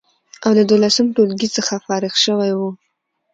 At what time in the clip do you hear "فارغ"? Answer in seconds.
1.87-2.13